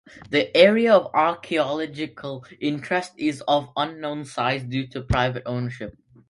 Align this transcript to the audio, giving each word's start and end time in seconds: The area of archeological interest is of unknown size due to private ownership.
The 0.31 0.57
area 0.57 0.95
of 0.95 1.13
archeological 1.13 2.43
interest 2.59 3.13
is 3.17 3.43
of 3.47 3.69
unknown 3.77 4.25
size 4.25 4.63
due 4.63 4.87
to 4.87 5.01
private 5.03 5.43
ownership. 5.45 5.93